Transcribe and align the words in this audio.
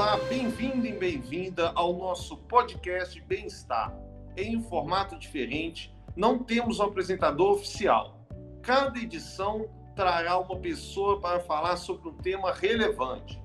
Olá, 0.00 0.16
bem-vindo 0.30 0.86
e 0.86 0.92
bem-vinda 0.92 1.72
ao 1.74 1.92
nosso 1.92 2.34
podcast 2.34 3.20
Bem-Estar. 3.20 3.94
Em 4.34 4.56
um 4.56 4.62
formato 4.62 5.18
diferente, 5.18 5.94
não 6.16 6.38
temos 6.38 6.80
um 6.80 6.84
apresentador 6.84 7.52
oficial. 7.52 8.18
Cada 8.62 8.98
edição 8.98 9.68
trará 9.94 10.38
uma 10.38 10.56
pessoa 10.56 11.20
para 11.20 11.40
falar 11.40 11.76
sobre 11.76 12.08
um 12.08 12.14
tema 12.14 12.50
relevante. 12.50 13.38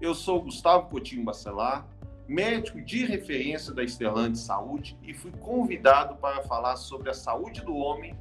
Eu 0.00 0.16
sou 0.16 0.42
Gustavo 0.42 0.90
Coutinho 0.90 1.24
Bacelar, 1.24 1.86
médico 2.26 2.80
de 2.80 3.06
referência 3.06 3.72
da 3.72 3.84
Sterlande 3.84 4.40
Saúde 4.40 4.98
e 5.00 5.14
fui 5.14 5.30
convidado 5.30 6.16
para 6.16 6.42
falar 6.42 6.74
sobre 6.74 7.08
a 7.08 7.14
saúde 7.14 7.60
do 7.60 7.76
homem, 7.76 8.18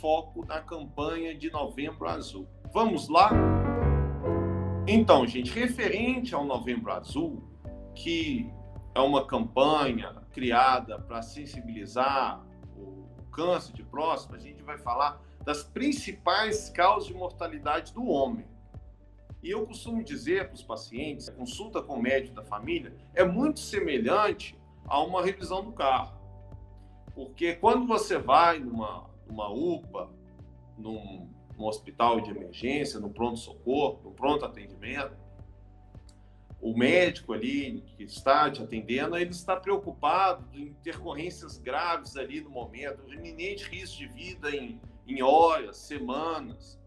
foco 0.00 0.44
na 0.44 0.60
campanha 0.60 1.32
de 1.32 1.48
Novembro 1.48 2.08
Azul. 2.08 2.48
Vamos 2.72 3.08
lá? 3.08 3.30
Então, 4.86 5.26
gente, 5.26 5.50
referente 5.50 6.34
ao 6.34 6.44
Novembro 6.44 6.92
Azul, 6.92 7.42
que 7.94 8.52
é 8.94 9.00
uma 9.00 9.26
campanha 9.26 10.14
criada 10.30 10.98
para 10.98 11.22
sensibilizar 11.22 12.44
o 12.76 13.06
câncer 13.32 13.72
de 13.72 13.82
próstata, 13.82 14.36
a 14.36 14.38
gente 14.38 14.62
vai 14.62 14.76
falar 14.76 15.22
das 15.42 15.62
principais 15.62 16.68
causas 16.68 17.08
de 17.08 17.14
mortalidade 17.14 17.94
do 17.94 18.06
homem. 18.06 18.46
E 19.42 19.50
eu 19.50 19.66
costumo 19.66 20.04
dizer 20.04 20.48
para 20.48 20.54
os 20.54 20.62
pacientes, 20.62 21.30
a 21.30 21.32
consulta 21.32 21.80
com 21.80 21.94
o 21.94 22.02
médico 22.02 22.34
da 22.34 22.44
família 22.44 22.94
é 23.14 23.24
muito 23.24 23.60
semelhante 23.60 24.54
a 24.86 25.02
uma 25.02 25.24
revisão 25.24 25.64
do 25.64 25.72
carro. 25.72 26.14
Porque 27.14 27.54
quando 27.54 27.86
você 27.86 28.18
vai 28.18 28.58
numa, 28.58 29.08
numa 29.26 29.48
UPA, 29.48 30.10
num 30.76 31.33
no 31.56 31.66
hospital 31.66 32.20
de 32.20 32.30
emergência, 32.30 32.98
no 33.00 33.10
pronto-socorro, 33.10 34.00
no 34.04 34.10
pronto 34.12 34.44
atendimento, 34.44 35.16
o 36.64 36.74
médico 36.74 37.34
ali 37.34 37.84
que 37.94 38.04
está 38.04 38.50
te 38.50 38.62
atendendo, 38.62 39.18
ele 39.18 39.32
está 39.32 39.54
preocupado 39.54 40.48
em 40.54 40.68
intercorrências 40.68 41.58
graves 41.58 42.16
ali 42.16 42.40
no 42.40 42.48
momento, 42.48 43.12
iminente 43.12 43.68
risco 43.68 43.98
de 43.98 44.08
vida 44.08 44.50
em, 44.50 44.80
em 45.06 45.22
horas, 45.22 45.76
semanas. 45.76 46.80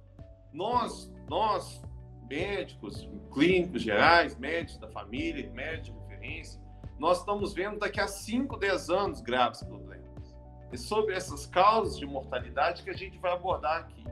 Nós, 0.52 1.14
nós, 1.30 1.80
médicos, 2.28 3.08
clínicos 3.32 3.84
gerais, 3.84 4.36
médicos 4.36 4.80
da 4.80 4.90
família, 4.90 5.48
médicos 5.52 5.94
de 5.94 6.10
referência, 6.10 6.60
nós 6.98 7.20
estamos 7.20 7.54
vendo 7.54 7.78
daqui 7.78 8.02
a 8.02 8.08
5, 8.08 8.58
10 8.58 8.90
anos 8.90 9.22
graves 9.22 9.62
problemas. 9.62 10.36
É 10.72 10.76
sobre 10.76 11.14
essas 11.14 11.46
causas 11.46 12.00
de 12.00 12.06
mortalidade 12.08 12.82
que 12.82 12.90
a 12.90 12.98
gente 12.98 13.20
vai 13.20 13.32
abordar 13.32 13.82
aqui 13.82 14.04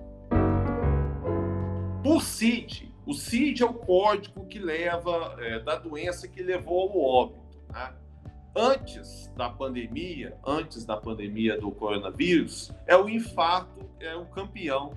por 2.05 2.21
CID. 2.21 2.93
O 3.03 3.15
CID 3.15 3.63
é 3.63 3.65
o 3.65 3.73
código 3.73 4.45
que 4.45 4.59
leva 4.59 5.35
é, 5.39 5.59
da 5.59 5.75
doença 5.75 6.27
que 6.27 6.43
levou 6.43 6.81
ao 6.81 6.99
óbito. 6.99 7.57
Né? 7.73 7.93
Antes 8.55 9.33
da 9.35 9.49
pandemia, 9.49 10.37
antes 10.45 10.85
da 10.85 10.97
pandemia 10.97 11.59
do 11.59 11.71
coronavírus, 11.71 12.71
é 12.85 12.95
o 12.95 13.09
infarto, 13.09 13.89
é 13.99 14.15
o 14.15 14.23
campeão. 14.27 14.93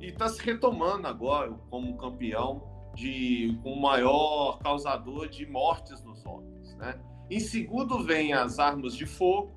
E 0.00 0.06
está 0.06 0.28
se 0.28 0.42
retomando 0.42 1.06
agora 1.06 1.52
como 1.70 1.96
campeão 1.96 2.64
de 2.96 3.56
o 3.64 3.76
maior 3.76 4.58
causador 4.58 5.28
de 5.28 5.46
mortes 5.46 6.02
nos 6.02 6.26
homens. 6.26 6.74
Né? 6.78 6.98
Em 7.30 7.38
segundo 7.38 8.02
vem 8.02 8.32
as 8.32 8.58
armas 8.58 8.96
de 8.96 9.06
fogo. 9.06 9.52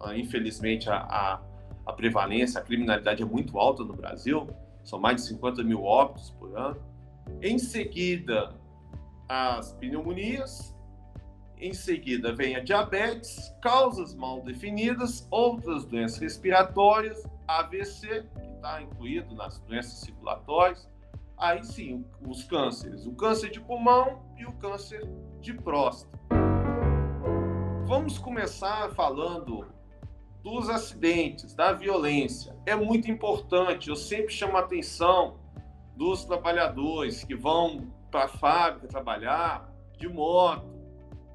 Ah, 0.00 0.16
infelizmente 0.16 0.88
a, 0.88 1.00
a, 1.00 1.42
a 1.84 1.92
prevalência, 1.92 2.58
a 2.58 2.64
criminalidade 2.64 3.22
é 3.22 3.26
muito 3.26 3.58
alta 3.58 3.84
no 3.84 3.92
Brasil 3.92 4.48
são 4.88 4.98
mais 4.98 5.16
de 5.16 5.28
50 5.28 5.62
mil 5.62 5.84
óbitos 5.84 6.30
por 6.30 6.56
ano. 6.56 6.80
Em 7.42 7.58
seguida, 7.58 8.54
as 9.28 9.72
pneumonias. 9.74 10.74
Em 11.60 11.74
seguida, 11.74 12.32
vem 12.32 12.56
a 12.56 12.60
diabetes, 12.60 13.52
causas 13.60 14.14
mal 14.14 14.40
definidas, 14.40 15.26
outras 15.30 15.84
doenças 15.84 16.18
respiratórias, 16.20 17.22
AVC, 17.46 18.26
que 18.40 18.46
está 18.54 18.80
incluído 18.80 19.34
nas 19.34 19.58
doenças 19.58 19.98
circulatórias. 20.00 20.88
Aí 21.36 21.62
sim, 21.64 22.04
os 22.26 22.44
cânceres, 22.44 23.04
o 23.06 23.12
câncer 23.12 23.50
de 23.50 23.60
pulmão 23.60 24.22
e 24.38 24.46
o 24.46 24.52
câncer 24.54 25.06
de 25.40 25.52
próstata. 25.52 26.18
Vamos 27.86 28.18
começar 28.18 28.90
falando 28.94 29.66
dos 30.42 30.68
acidentes, 30.68 31.54
da 31.54 31.72
violência. 31.72 32.56
É 32.64 32.74
muito 32.74 33.10
importante. 33.10 33.88
Eu 33.88 33.96
sempre 33.96 34.32
chamo 34.32 34.56
a 34.56 34.60
atenção 34.60 35.38
dos 35.96 36.24
trabalhadores 36.24 37.24
que 37.24 37.34
vão 37.34 37.92
para 38.10 38.24
a 38.24 38.28
fábrica 38.28 38.86
trabalhar 38.86 39.68
de 39.98 40.08
moto. 40.08 40.78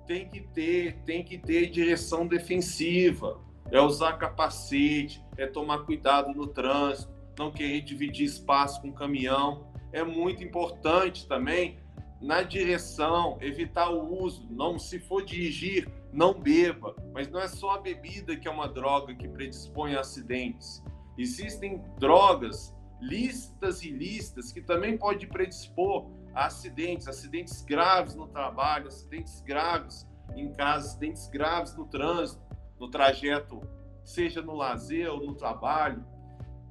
Tem 0.07 0.27
que 0.27 0.41
ter, 0.41 1.01
tem 1.03 1.23
que 1.23 1.37
ter 1.37 1.69
direção 1.69 2.25
defensiva. 2.27 3.41
É 3.71 3.79
usar 3.79 4.13
capacete, 4.13 5.23
é 5.37 5.47
tomar 5.47 5.79
cuidado 5.79 6.33
no 6.33 6.47
trânsito, 6.47 7.11
não 7.37 7.51
querer 7.51 7.81
dividir 7.81 8.25
espaço 8.25 8.81
com 8.81 8.91
caminhão. 8.91 9.71
É 9.91 10.03
muito 10.03 10.43
importante 10.43 11.27
também 11.27 11.82
na 12.23 12.41
direção, 12.41 13.37
evitar 13.41 13.89
o 13.89 14.23
uso, 14.23 14.47
não 14.49 14.79
se 14.79 14.97
for 14.97 15.25
dirigir, 15.25 15.89
não 16.11 16.33
beba. 16.33 16.95
Mas 17.13 17.27
não 17.27 17.37
é 17.37 17.49
só 17.49 17.71
a 17.71 17.81
bebida 17.81 18.37
que 18.37 18.47
é 18.47 18.51
uma 18.51 18.67
droga 18.67 19.13
que 19.13 19.27
predispõe 19.27 19.95
a 19.95 19.99
acidentes. 19.99 20.81
Existem 21.17 21.83
drogas 21.99 22.73
lícitas 23.01 23.83
e 23.83 23.89
ilícitas 23.89 24.53
que 24.53 24.61
também 24.61 24.97
pode 24.97 25.27
predispor 25.27 26.09
a 26.33 26.45
acidentes, 26.45 27.09
acidentes 27.09 27.61
graves 27.61 28.15
no 28.15 28.25
trabalho, 28.25 28.87
acidentes 28.87 29.41
graves 29.41 30.07
em 30.33 30.49
casa, 30.53 30.87
acidentes 30.87 31.27
graves 31.27 31.75
no 31.75 31.85
trânsito, 31.87 32.41
no 32.79 32.89
trajeto, 32.89 33.61
seja 34.01 34.41
no 34.41 34.55
lazer 34.55 35.11
ou 35.11 35.19
no 35.25 35.35
trabalho. 35.35 36.05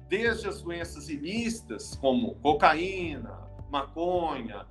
Desde 0.09 0.47
as 0.47 0.63
doenças 0.63 1.09
ilícitas, 1.09 1.95
como 1.95 2.35
cocaína, 2.35 3.42
maconha, 3.73 4.67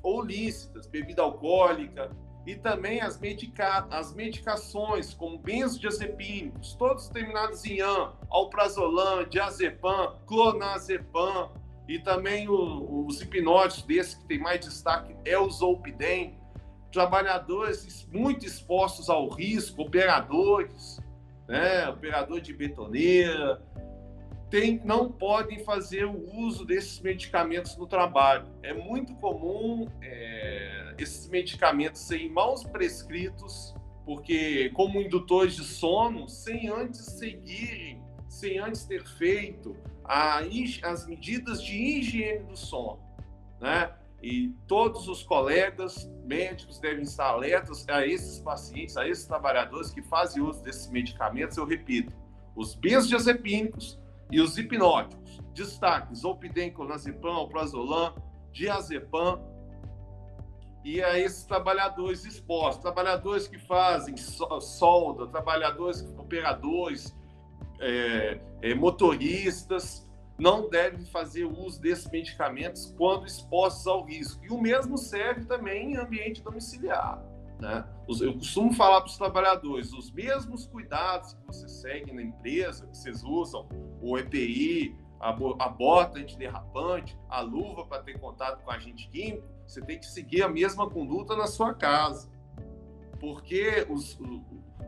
ou 0.00 0.22
lícitas, 0.22 0.86
bebida 0.86 1.22
alcoólica, 1.22 2.08
e 2.46 2.54
também 2.54 3.00
as, 3.00 3.18
medica 3.18 3.86
as 3.90 4.14
medicações, 4.14 5.12
como 5.12 5.38
benzodiazepínicos, 5.38 6.74
todos 6.74 7.08
terminados 7.08 7.64
em 7.64 7.80
an, 7.80 8.12
alprazolam, 8.30 9.28
diazepam, 9.28 10.16
clonazepam, 10.24 11.50
e 11.88 11.98
também 11.98 12.48
o, 12.48 13.06
os 13.06 13.20
hipnóticos, 13.20 13.82
desse 13.82 14.18
que 14.18 14.24
tem 14.26 14.38
mais 14.38 14.60
destaque 14.60 15.16
é 15.24 15.36
o 15.36 15.50
zolpidem, 15.50 16.38
trabalhadores 16.92 18.06
muito 18.12 18.46
expostos 18.46 19.10
ao 19.10 19.28
risco, 19.28 19.82
operadores, 19.82 21.00
né, 21.48 21.88
operador 21.88 22.40
de 22.40 22.52
betoneira, 22.54 23.60
tem, 24.50 24.80
não 24.84 25.10
podem 25.10 25.62
fazer 25.64 26.04
o 26.04 26.24
uso 26.36 26.64
desses 26.64 27.00
medicamentos 27.00 27.76
no 27.76 27.86
trabalho. 27.86 28.46
É 28.62 28.72
muito 28.72 29.14
comum 29.16 29.88
é, 30.00 30.94
esses 30.98 31.28
medicamentos 31.28 32.00
serem 32.00 32.30
mal 32.30 32.54
prescritos, 32.72 33.74
porque 34.04 34.70
como 34.70 35.00
indutores 35.00 35.54
de 35.54 35.64
sono, 35.64 36.28
sem 36.28 36.68
antes 36.68 37.00
seguirem, 37.00 38.02
sem 38.28 38.58
antes 38.58 38.84
ter 38.84 39.06
feito 39.06 39.76
a, 40.04 40.40
as 40.82 41.06
medidas 41.06 41.62
de 41.62 41.76
higiene 41.76 42.44
do 42.44 42.56
sono, 42.56 43.00
né? 43.60 43.92
E 44.20 44.48
todos 44.66 45.06
os 45.06 45.22
colegas 45.22 46.10
médicos 46.24 46.80
devem 46.80 47.04
estar 47.04 47.26
alertas 47.26 47.88
a 47.88 48.04
esses 48.04 48.40
pacientes, 48.40 48.96
a 48.96 49.06
esses 49.06 49.26
trabalhadores 49.26 49.90
que 49.92 50.02
fazem 50.02 50.42
uso 50.42 50.60
desses 50.64 50.90
medicamentos. 50.90 51.56
Eu 51.56 51.64
repito, 51.64 52.12
os 52.56 52.74
benzodiazepínicos, 52.74 53.96
e 54.30 54.40
os 54.40 54.56
hipnóticos. 54.58 55.38
Destaques: 55.54 56.20
Zolpidem, 56.20 56.72
clonazepam, 56.72 57.48
prazolam, 57.48 58.14
diazepam. 58.52 59.40
E 60.84 61.02
a 61.02 61.18
esses 61.18 61.44
trabalhadores 61.44 62.24
expostos, 62.24 62.80
trabalhadores 62.80 63.48
que 63.48 63.58
fazem 63.58 64.16
solda, 64.16 65.26
trabalhadores, 65.26 66.02
operadores, 66.16 67.14
é, 67.80 68.40
é, 68.62 68.74
motoristas, 68.74 70.08
não 70.38 70.68
devem 70.68 71.04
fazer 71.06 71.44
uso 71.44 71.80
desses 71.80 72.08
medicamentos 72.10 72.94
quando 72.96 73.26
expostos 73.26 73.86
ao 73.86 74.04
risco. 74.04 74.42
E 74.44 74.50
o 74.50 74.60
mesmo 74.60 74.96
serve 74.96 75.44
também 75.46 75.92
em 75.92 75.96
ambiente 75.96 76.40
domiciliar. 76.40 77.20
Né? 77.60 77.84
Eu 78.20 78.34
costumo 78.34 78.72
falar 78.72 79.00
para 79.00 79.10
os 79.10 79.16
trabalhadores, 79.16 79.92
os 79.92 80.10
mesmos 80.12 80.66
cuidados 80.66 81.34
que 81.34 81.46
você 81.46 81.68
segue 81.68 82.12
na 82.12 82.22
empresa, 82.22 82.86
que 82.86 82.96
vocês 82.96 83.22
usam, 83.24 83.68
o 84.00 84.16
EPI, 84.16 84.96
a, 85.20 85.30
a 85.30 85.68
bota 85.68 86.18
antiderrapante, 86.18 87.18
a 87.28 87.40
luva 87.40 87.84
para 87.84 88.02
ter 88.02 88.18
contato 88.18 88.62
com 88.62 88.70
agente 88.70 89.08
químico, 89.08 89.46
você 89.66 89.80
tem 89.82 89.98
que 89.98 90.06
seguir 90.06 90.42
a 90.42 90.48
mesma 90.48 90.88
conduta 90.88 91.36
na 91.36 91.46
sua 91.46 91.74
casa. 91.74 92.30
Porque 93.20 93.84
os, 93.90 94.18
o, 94.20 94.44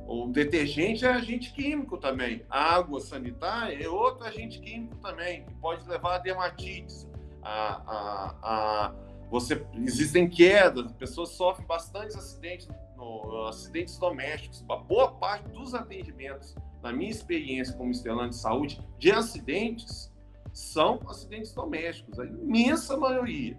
o 0.07 0.29
detergente 0.29 1.05
é 1.05 1.09
agente 1.09 1.53
químico 1.53 1.99
também. 1.99 2.45
A 2.49 2.77
água 2.77 3.01
sanitária 3.01 3.85
é 3.85 3.89
outro 3.89 4.25
agente 4.25 4.61
químico 4.61 4.97
também, 4.99 5.45
que 5.45 5.55
pode 5.55 5.87
levar 5.89 6.15
a 6.15 6.19
dermatites, 6.19 7.09
a, 7.43 7.83
a, 7.87 8.37
a 8.43 8.95
você 9.31 9.65
existem 9.75 10.29
quedas, 10.29 10.93
pessoas 10.93 11.31
sofrem 11.31 11.65
bastante 11.67 12.17
acidentes, 12.17 12.69
no, 12.97 13.47
acidentes 13.47 13.97
domésticos. 13.97 14.61
Uma 14.63 14.77
boa 14.77 15.13
parte 15.13 15.49
dos 15.51 15.73
atendimentos, 15.73 16.55
na 16.83 16.93
minha 16.93 17.11
experiência 17.11 17.75
como 17.77 17.93
estelante 17.93 18.31
de 18.31 18.43
saúde, 18.43 18.81
de 18.99 19.13
acidentes 19.13 20.13
são 20.53 21.01
acidentes 21.09 21.53
domésticos, 21.53 22.19
a 22.19 22.25
imensa 22.25 22.97
maioria. 22.97 23.57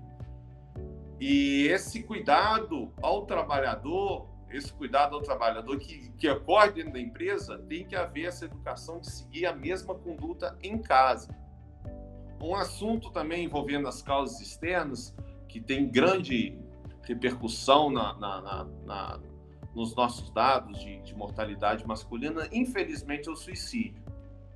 E 1.22 1.68
esse 1.68 2.04
cuidado 2.04 2.92
ao 3.02 3.26
trabalhador, 3.26 4.28
esse 4.50 4.74
cuidado 4.74 5.16
ao 5.16 5.22
trabalhador 5.22 5.78
que, 5.78 6.12
que 6.18 6.28
dentro 6.74 6.92
da 6.92 7.00
empresa, 7.00 7.60
tem 7.70 7.86
que 7.86 7.96
haver 7.96 8.26
essa 8.26 8.44
educação 8.44 9.00
de 9.00 9.10
seguir 9.10 9.46
a 9.46 9.56
mesma 9.56 9.96
conduta 9.96 10.58
em 10.62 10.78
casa. 10.78 11.34
Um 12.42 12.56
assunto 12.56 13.10
também 13.12 13.46
envolvendo 13.46 13.88
as 13.88 14.02
causas 14.02 14.42
externas, 14.42 15.16
que 15.51 15.59
tem 15.59 15.86
grande 15.86 16.57
repercussão 17.03 17.89
na, 17.89 18.13
na, 18.13 18.42
na, 18.42 18.68
na 18.86 19.19
nos 19.75 19.94
nossos 19.95 20.30
dados 20.31 20.80
de, 20.80 21.01
de, 21.01 21.15
mortalidade 21.15 21.86
masculina, 21.86 22.48
infelizmente, 22.51 23.30
é 23.30 23.31
o 23.31 23.36
suicídio. 23.36 24.01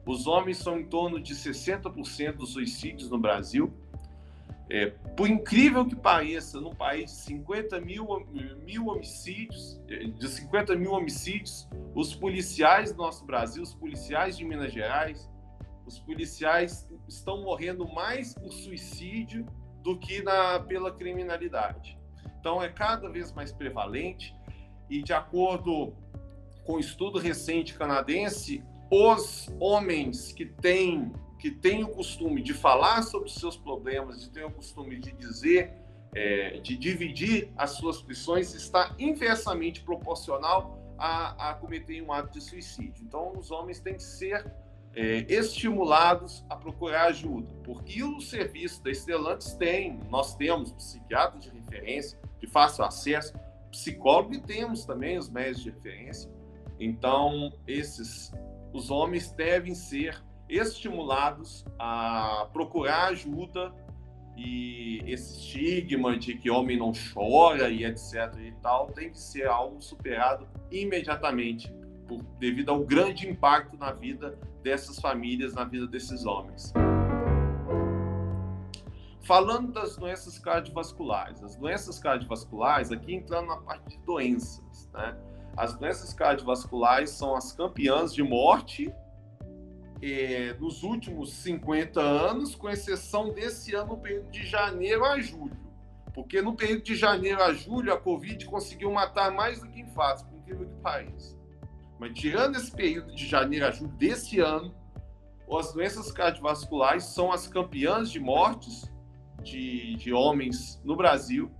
Os 0.05 0.27
homens 0.27 0.57
são 0.57 0.79
em 0.79 0.85
torno 0.85 1.21
de 1.21 1.33
60% 1.33 2.33
dos 2.33 2.51
suicídios 2.51 3.09
no 3.09 3.17
Brasil. 3.17 3.73
É, 4.69 4.87
por 5.15 5.29
incrível 5.29 5.85
que 5.85 5.95
pareça, 5.95 6.59
num 6.59 6.73
país 6.73 7.11
de 7.11 7.17
50 7.17 7.79
mil, 7.79 8.07
mil 8.65 8.87
homicídios, 8.87 9.79
de 9.87 10.27
50 10.27 10.75
mil 10.75 10.91
homicídios, 10.91 11.67
os 11.93 12.13
policiais 12.13 12.91
do 12.91 12.97
nosso 12.97 13.25
Brasil, 13.25 13.63
os 13.63 13.73
policiais 13.73 14.37
de 14.37 14.43
Minas 14.43 14.73
Gerais, 14.73 15.29
os 15.85 15.99
policiais 15.99 16.87
estão 17.07 17.41
morrendo 17.41 17.87
mais 17.87 18.33
por 18.33 18.51
suicídio 18.51 19.45
do 19.85 19.95
que 19.95 20.23
na, 20.23 20.59
pela 20.59 20.91
criminalidade. 20.91 21.95
Então 22.39 22.61
é 22.61 22.67
cada 22.67 23.07
vez 23.07 23.31
mais 23.31 23.51
prevalente 23.51 24.35
e 24.89 25.03
de 25.03 25.13
acordo 25.13 25.93
com 26.65 26.73
um 26.73 26.79
estudo 26.79 27.19
recente 27.19 27.75
canadense, 27.75 28.63
os 28.89 29.47
homens 29.59 30.33
que 30.33 30.43
têm 30.43 31.13
que 31.37 31.51
têm 31.51 31.83
o 31.83 31.89
costume 31.89 32.41
de 32.41 32.55
falar 32.55 33.03
sobre 33.03 33.27
os 33.27 33.35
seus 33.35 33.55
problemas, 33.55 34.21
de 34.21 34.31
ter 34.31 34.43
o 34.43 34.49
costume 34.49 34.97
de 34.97 35.11
dizer, 35.11 35.71
é, 36.15 36.59
de 36.59 36.75
dividir 36.75 37.51
as 37.55 37.71
suas 37.71 37.99
lições, 37.99 38.55
está 38.55 38.95
inversamente 38.97 39.81
proporcional 39.81 40.79
a, 40.97 41.51
a 41.51 41.53
cometer 41.53 42.01
um 42.01 42.11
ato 42.11 42.33
de 42.33 42.41
suicídio. 42.41 43.03
Então, 43.03 43.33
os 43.37 43.51
homens 43.51 43.79
têm 43.79 43.93
que 43.93 44.01
ser 44.01 44.51
é, 44.95 45.25
estimulados 45.27 46.45
a 46.49 46.55
procurar 46.55 47.07
ajuda, 47.07 47.47
porque 47.63 48.01
o 48.01 48.21
serviço 48.21 48.81
da 48.81 48.89
Estelantes 48.89 49.53
tem, 49.55 49.99
nós 50.09 50.35
temos 50.35 50.71
psiquiatras 50.71 51.43
de 51.43 51.49
referência, 51.49 52.17
de 52.39 52.47
fácil 52.47 52.85
acesso, 52.85 53.33
psicólogo 53.69 54.33
e 54.33 54.39
temos 54.39 54.85
também 54.85 55.17
os 55.17 55.29
médicos 55.29 55.63
de 55.63 55.69
referência. 55.71 56.31
Então, 56.79 57.51
esses, 57.67 58.31
os 58.73 58.89
homens 58.89 59.31
devem 59.31 59.75
ser 59.75 60.23
estimulados 60.47 61.65
a 61.77 62.47
procurar 62.53 63.07
ajuda 63.07 63.73
e 64.37 65.01
esse 65.05 65.39
estigma 65.39 66.17
de 66.17 66.35
que 66.35 66.49
homem 66.49 66.77
não 66.77 66.91
chora 67.13 67.69
e 67.69 67.85
etc 67.85 68.33
e 68.37 68.51
tal 68.61 68.87
tem 68.87 69.09
que 69.09 69.19
ser 69.19 69.47
algo 69.47 69.81
superado 69.81 70.47
imediatamente 70.69 71.73
por, 72.07 72.21
devido 72.39 72.69
ao 72.69 72.83
grande 72.83 73.27
impacto 73.29 73.77
na 73.77 73.91
vida 73.91 74.37
dessas 74.63 74.99
famílias, 74.99 75.53
na 75.53 75.63
vida 75.63 75.87
desses 75.87 76.25
homens. 76.25 76.73
Falando 79.23 79.71
das 79.71 79.97
doenças 79.97 80.37
cardiovasculares, 80.37 81.43
as 81.43 81.55
doenças 81.55 81.97
cardiovasculares, 81.97 82.91
aqui 82.91 83.15
entrando 83.15 83.47
na 83.47 83.57
parte 83.57 83.97
de 83.97 84.05
doenças, 84.05 84.89
né? 84.93 85.17
As 85.57 85.73
doenças 85.73 86.13
cardiovasculares 86.13 87.11
são 87.11 87.35
as 87.35 87.51
campeãs 87.53 88.13
de 88.13 88.21
morte 88.21 88.93
eh, 90.01 90.53
nos 90.59 90.83
últimos 90.83 91.33
50 91.33 92.01
anos, 92.01 92.55
com 92.55 92.69
exceção 92.69 93.33
desse 93.33 93.73
ano, 93.73 93.95
no 93.95 93.97
período 93.97 94.29
de 94.29 94.45
janeiro 94.45 95.05
a 95.05 95.19
julho. 95.19 95.57
Porque 96.13 96.41
no 96.41 96.55
período 96.55 96.83
de 96.83 96.95
janeiro 96.95 97.41
a 97.41 97.53
julho, 97.53 97.93
a 97.93 97.97
Covid 97.97 98.45
conseguiu 98.45 98.91
matar 98.91 99.31
mais 99.31 99.61
do 99.61 99.67
que 99.67 99.79
infartos, 99.79 100.23
por 100.23 100.37
incrível 100.37 100.67
que 100.67 100.81
pareça. 100.81 101.34
Mas 101.99 102.13
tirando 102.13 102.55
esse 102.55 102.71
período 102.71 103.13
de 103.13 103.25
janeiro 103.25 103.65
a 103.65 103.71
julho 103.71 103.91
desse 103.93 104.39
ano, 104.39 104.73
as 105.51 105.73
doenças 105.73 106.11
cardiovasculares 106.11 107.03
são 107.05 107.31
as 107.31 107.47
campeãs 107.47 108.09
de 108.09 108.19
mortes 108.19 108.91
de, 109.43 109.95
de 109.95 110.11
homens 110.11 110.81
no 110.83 110.95
Brasil, 110.95 111.51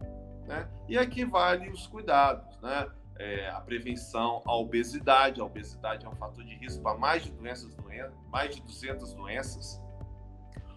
né? 0.47 0.67
E 0.87 0.97
aqui 0.97 1.23
vale 1.23 1.69
os 1.69 1.87
cuidados, 1.87 2.59
né? 2.61 2.87
É, 3.17 3.49
a 3.49 3.61
prevenção 3.61 4.41
à 4.45 4.55
obesidade. 4.57 5.39
A 5.39 5.45
obesidade 5.45 6.05
é 6.05 6.09
um 6.09 6.15
fator 6.15 6.43
de 6.43 6.55
risco 6.55 6.81
para 6.81 6.97
mais 6.97 7.23
de 7.23 7.31
doenças, 7.31 7.75
mais 8.29 8.55
de 8.55 8.61
200 8.61 9.13
doenças. 9.13 9.81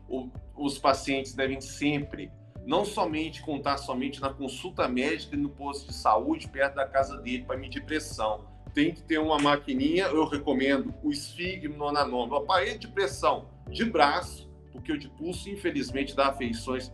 O, 0.08 0.30
os 0.54 0.78
pacientes 0.78 1.34
devem 1.34 1.60
sempre, 1.60 2.30
não 2.64 2.84
somente 2.84 3.42
contar 3.42 3.76
somente 3.78 4.20
na 4.20 4.32
consulta 4.32 4.86
médica 4.88 5.34
e 5.34 5.38
no 5.38 5.48
posto 5.48 5.88
de 5.88 5.94
saúde 5.94 6.48
perto 6.48 6.76
da 6.76 6.86
casa 6.86 7.18
dele 7.18 7.44
para 7.44 7.56
medir 7.56 7.84
pressão, 7.84 8.46
tem 8.74 8.92
que 8.92 9.02
ter 9.02 9.18
uma 9.18 9.38
maquininha, 9.38 10.06
eu 10.06 10.26
recomendo 10.26 10.94
o 11.02 11.10
esfigmonanômetro, 11.10 12.34
o 12.34 12.38
aparelho 12.38 12.78
de 12.78 12.88
pressão 12.88 13.48
de 13.70 13.84
braço, 13.84 14.48
porque 14.72 14.92
o 14.92 14.98
de 14.98 15.08
pulso, 15.08 15.48
infelizmente, 15.50 16.14
dá 16.14 16.28
afeições, 16.28 16.92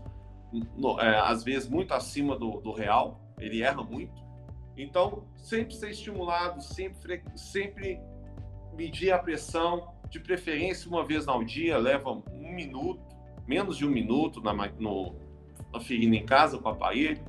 no, 0.76 1.00
é, 1.00 1.18
às 1.18 1.42
vezes, 1.42 1.68
muito 1.68 1.92
acima 1.92 2.38
do, 2.38 2.60
do, 2.60 2.72
real, 2.72 3.20
ele 3.38 3.62
erra 3.62 3.82
muito. 3.82 4.22
Então, 4.76 5.24
sempre 5.36 5.74
ser 5.74 5.90
estimulado, 5.90 6.62
sempre, 6.62 7.22
sempre 7.36 8.00
medir 8.72 9.12
a 9.12 9.18
pressão, 9.18 9.92
de 10.10 10.20
preferência 10.20 10.88
uma 10.88 11.04
vez 11.04 11.26
ao 11.26 11.42
dia, 11.42 11.76
leva 11.76 12.10
um 12.10 12.52
minuto, 12.54 13.02
menos 13.46 13.76
de 13.76 13.86
um 13.86 13.90
minuto 13.90 14.40
na, 14.40 14.52
no, 14.78 15.16
aferindo 15.72 16.14
em 16.14 16.24
casa 16.24 16.58
com 16.58 16.68
o 16.68 16.72
aparelho 16.72 17.20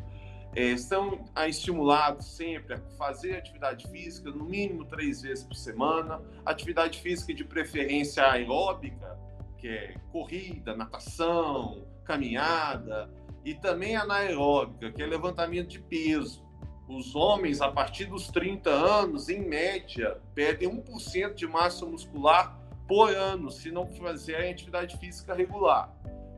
é, 0.56 1.48
estimulados 1.50 2.36
sempre 2.36 2.75
a 2.75 2.80
fazer 2.98 3.36
atividade 3.36 3.88
física, 3.90 4.31
no 4.31 4.46
mínimo 4.46 4.86
três 4.86 5.22
vezes 5.22 5.44
por 5.44 5.56
semana, 5.56 6.22
atividade 6.46 7.00
física 7.00 7.34
de 7.34 7.44
preferência 7.44 8.25
aeróbica, 8.25 9.19
que 9.57 9.68
é 9.68 9.96
corrida, 10.12 10.75
natação, 10.75 11.86
caminhada, 12.06 13.10
e 13.44 13.54
também 13.54 13.95
anaeróbica, 13.95 14.92
que 14.92 15.04
é 15.04 15.06
levantamento 15.06 15.68
de 15.68 15.80
peso. 15.80 16.44
Os 16.88 17.16
homens, 17.16 17.62
a 17.62 17.71
partir 17.71 18.06
dos 18.06 18.28
30 18.30 18.69
anos, 18.69 19.28
em 19.28 19.42
média, 19.42 20.21
perdem 20.33 20.69
1% 20.69 21.33
de 21.33 21.47
massa 21.47 21.85
muscular 21.85 22.59
por 22.88 23.09
ano, 23.09 23.52
se 23.52 23.71
não 23.71 23.88
fizerem 23.88 24.52
atividade 24.52 24.97
física 24.97 25.33
regular. 25.33 25.94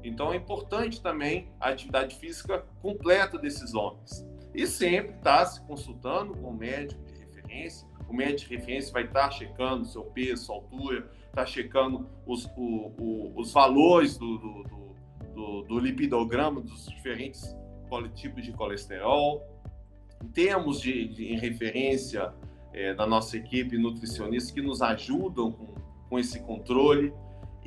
Então 0.08 0.32
é 0.32 0.38
importante 0.38 1.02
também 1.02 1.50
a 1.60 1.70
atividade 1.70 2.16
física 2.16 2.66
completa 2.82 3.38
desses 3.38 3.74
homens. 3.74 4.26
E 4.54 4.66
sempre 4.66 5.16
estar 5.18 5.40
tá 5.40 5.46
se 5.46 5.62
consultando 5.66 6.34
com 6.38 6.50
o 6.50 6.56
médico 6.56 7.04
de 7.04 7.20
referência. 7.20 7.88
O 8.08 8.14
médico 8.14 8.50
de 8.50 8.56
referência 8.56 8.94
vai 8.94 9.04
estar 9.04 9.28
tá 9.28 9.32
checando 9.32 9.86
seu 9.86 10.04
peso, 10.04 10.52
altura, 10.52 11.12
está 11.28 11.46
checando 11.46 12.08
os, 12.26 12.46
o, 12.56 12.94
o, 12.98 13.34
os 13.36 13.52
valores 13.52 14.18
do, 14.18 14.38
do, 14.38 14.64
do, 15.36 15.62
do, 15.64 15.80
lipidograma 15.80 16.62
dos 16.62 16.88
diferentes 16.88 17.44
tipos 18.16 18.44
de 18.44 18.54
colesterol. 18.54 19.46
Temos 20.34 20.80
de, 20.82 21.08
de 21.10 21.34
em 21.34 21.38
referência 21.38 22.34
é, 22.74 22.94
da 22.94 23.06
nossa 23.06 23.36
equipe 23.38 23.78
nutricionista 23.78 24.54
que 24.54 24.62
nos 24.62 24.82
ajudam 24.82 25.52
com, 25.52 25.76
com 26.10 26.18
esse 26.18 26.40
controle. 26.40 27.14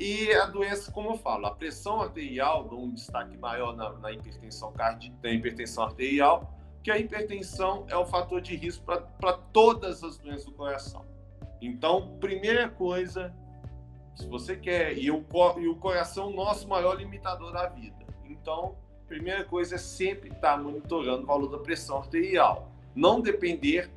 E 0.03 0.33
a 0.33 0.47
doença, 0.47 0.91
como 0.91 1.11
eu 1.11 1.17
falo, 1.19 1.45
a 1.45 1.51
pressão 1.51 2.01
arterial 2.01 2.63
dá 2.63 2.75
um 2.75 2.89
destaque 2.89 3.37
maior 3.37 3.75
na, 3.75 3.93
na 3.99 4.11
hipertensão 4.11 4.71
cardíaca, 4.71 5.15
na 5.21 5.29
hipertensão 5.29 5.83
arterial, 5.83 6.57
que 6.81 6.89
a 6.89 6.97
hipertensão 6.97 7.85
é 7.87 7.95
o 7.95 8.03
fator 8.03 8.41
de 8.41 8.55
risco 8.55 8.83
para 8.83 9.33
todas 9.53 10.03
as 10.03 10.17
doenças 10.17 10.45
do 10.45 10.53
coração. 10.53 11.05
Então, 11.61 12.17
primeira 12.19 12.67
coisa, 12.67 13.31
se 14.15 14.27
você 14.27 14.55
quer, 14.55 14.97
e 14.97 15.11
o, 15.11 15.23
e 15.59 15.67
o 15.67 15.75
coração 15.75 16.31
é 16.31 16.33
o 16.33 16.35
nosso 16.35 16.67
maior 16.67 16.95
limitador 16.95 17.53
da 17.53 17.67
vida. 17.67 18.03
Então, 18.27 18.75
primeira 19.07 19.43
coisa 19.43 19.75
é 19.75 19.77
sempre 19.77 20.31
estar 20.31 20.57
monitorando 20.57 21.25
o 21.25 21.27
valor 21.27 21.47
da 21.47 21.59
pressão 21.59 21.99
arterial. 21.99 22.71
Não 22.95 23.21
depender 23.21 23.91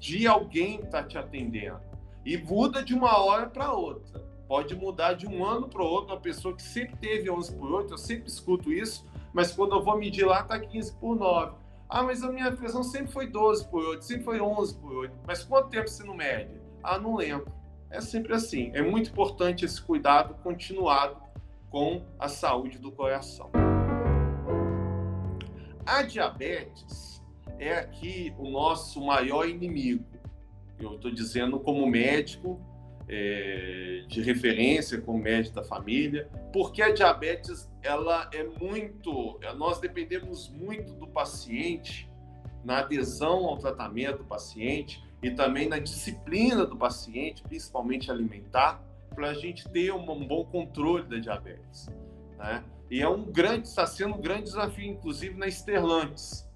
de 0.00 0.26
alguém 0.26 0.80
estar 0.80 1.02
tá 1.02 1.04
te 1.04 1.16
atendendo. 1.16 1.80
E 2.24 2.36
muda 2.36 2.82
de 2.82 2.92
uma 2.92 3.22
hora 3.22 3.46
para 3.46 3.72
outra 3.72 4.33
pode 4.54 4.76
mudar 4.76 5.14
de 5.14 5.26
um 5.26 5.44
ano 5.44 5.68
para 5.68 5.82
o 5.82 5.84
outro. 5.84 6.14
Uma 6.14 6.20
pessoa 6.20 6.54
que 6.54 6.62
sempre 6.62 6.94
teve 6.98 7.28
11 7.28 7.56
por 7.56 7.72
8, 7.72 7.94
eu 7.94 7.98
sempre 7.98 8.28
escuto 8.28 8.72
isso, 8.72 9.04
mas 9.32 9.50
quando 9.50 9.74
eu 9.74 9.82
vou 9.82 9.98
medir 9.98 10.24
lá, 10.24 10.42
está 10.42 10.56
15 10.60 10.94
por 10.94 11.16
9. 11.16 11.56
Ah, 11.88 12.04
mas 12.04 12.22
a 12.22 12.30
minha 12.30 12.52
pressão 12.52 12.84
sempre 12.84 13.10
foi 13.10 13.26
12 13.26 13.66
por 13.66 13.84
8, 13.84 14.04
sempre 14.04 14.22
foi 14.22 14.40
11 14.40 14.76
por 14.76 14.92
8. 14.92 15.12
Mas 15.26 15.42
quanto 15.42 15.70
tempo 15.70 15.88
você 15.88 16.04
não 16.04 16.14
mede? 16.14 16.52
Ah, 16.84 17.00
não 17.00 17.16
lembro. 17.16 17.52
É 17.90 18.00
sempre 18.00 18.32
assim. 18.32 18.70
É 18.74 18.80
muito 18.80 19.10
importante 19.10 19.64
esse 19.64 19.82
cuidado 19.82 20.34
continuado 20.34 21.16
com 21.68 22.04
a 22.16 22.28
saúde 22.28 22.78
do 22.78 22.92
coração. 22.92 23.50
A 25.84 26.02
diabetes 26.02 27.20
é 27.58 27.74
aqui 27.74 28.32
o 28.38 28.48
nosso 28.48 29.04
maior 29.04 29.48
inimigo. 29.48 30.04
Eu 30.78 30.94
estou 30.94 31.10
dizendo 31.10 31.58
como 31.58 31.84
médico 31.88 32.60
é, 33.08 34.04
de 34.08 34.22
referência, 34.22 35.00
como 35.00 35.18
médico 35.18 35.56
da 35.56 35.64
família, 35.64 36.28
porque 36.52 36.82
a 36.82 36.92
diabetes 36.92 37.68
ela 37.82 38.30
é 38.32 38.44
muito, 38.44 39.38
nós 39.56 39.78
dependemos 39.78 40.48
muito 40.48 40.94
do 40.94 41.06
paciente 41.06 42.08
na 42.64 42.78
adesão 42.78 43.44
ao 43.44 43.58
tratamento 43.58 44.18
do 44.18 44.24
paciente 44.24 45.02
e 45.22 45.30
também 45.30 45.68
na 45.68 45.78
disciplina 45.78 46.64
do 46.64 46.76
paciente, 46.76 47.42
principalmente 47.42 48.10
alimentar, 48.10 48.82
para 49.14 49.30
a 49.30 49.34
gente 49.34 49.68
ter 49.68 49.92
um, 49.92 50.26
bom 50.26 50.44
controle 50.44 51.04
da 51.04 51.18
diabetes. 51.18 51.88
Né? 52.38 52.64
E 52.90 53.00
é 53.00 53.08
um 53.08 53.24
grande, 53.24 53.68
está 53.68 53.86
sendo 53.86 54.14
um 54.14 54.20
grande 54.20 54.44
desafio, 54.44 54.84
inclusive 54.84 55.36
na 55.36 55.46
Sterlantes, 55.46 56.48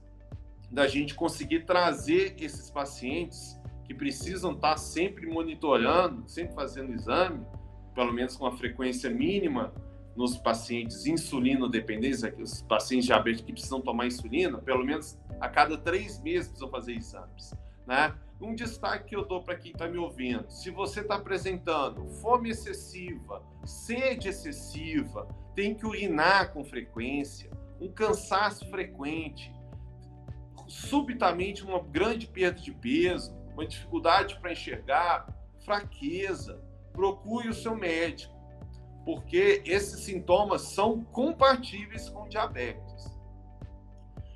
da 0.70 0.86
gente 0.86 1.14
conseguir 1.14 1.64
trazer 1.64 2.36
esses 2.38 2.70
pacientes 2.70 3.57
precisam 3.98 4.52
estar 4.52 4.78
sempre 4.78 5.26
monitorando, 5.26 6.26
sempre 6.26 6.54
fazendo 6.54 6.92
exame, 6.92 7.44
pelo 7.94 8.12
menos 8.12 8.36
com 8.36 8.46
a 8.46 8.52
frequência 8.56 9.10
mínima 9.10 9.74
nos 10.16 10.36
pacientes 10.36 11.06
insulino 11.06 11.68
dependentes, 11.68 12.22
os 12.38 12.62
pacientes 12.62 13.06
diabéticos 13.06 13.46
que 13.46 13.52
precisam 13.52 13.80
tomar 13.80 14.06
insulina, 14.06 14.58
pelo 14.58 14.84
menos 14.84 15.18
a 15.40 15.48
cada 15.48 15.76
três 15.76 16.20
meses 16.22 16.48
precisam 16.48 16.70
fazer 16.70 16.94
exames, 16.94 17.54
né? 17.86 18.14
Um 18.40 18.54
destaque 18.54 19.08
que 19.08 19.16
eu 19.16 19.24
dou 19.24 19.42
para 19.42 19.56
quem 19.56 19.72
está 19.72 19.88
me 19.88 19.98
ouvindo: 19.98 20.48
se 20.48 20.70
você 20.70 21.00
está 21.00 21.16
apresentando 21.16 22.06
fome 22.20 22.50
excessiva, 22.50 23.42
sede 23.64 24.28
excessiva, 24.28 25.28
tem 25.54 25.74
que 25.74 25.84
urinar 25.84 26.52
com 26.52 26.64
frequência, 26.64 27.50
um 27.80 27.88
cansaço 27.88 28.68
frequente, 28.70 29.52
subitamente 30.68 31.64
uma 31.64 31.80
grande 31.80 32.26
perda 32.26 32.60
de 32.60 32.72
peso, 32.72 33.37
uma 33.58 33.66
dificuldade 33.66 34.38
para 34.38 34.52
enxergar, 34.52 35.26
fraqueza, 35.64 36.62
procure 36.92 37.48
o 37.48 37.54
seu 37.54 37.74
médico, 37.74 38.32
porque 39.04 39.62
esses 39.66 40.00
sintomas 40.04 40.62
são 40.62 41.02
compatíveis 41.02 42.08
com 42.08 42.28
diabetes. 42.28 43.18